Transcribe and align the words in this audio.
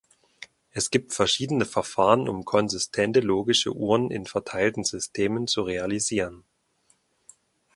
Es 0.71 0.89
gibt 0.89 1.13
verschiedene 1.13 1.63
Verfahren, 1.63 2.27
um 2.27 2.43
konsistente 2.43 3.19
logische 3.19 3.75
Uhren 3.75 4.09
in 4.09 4.25
verteilten 4.25 4.83
Systemen 4.83 5.45
zu 5.45 5.61
realisieren. 5.61 6.43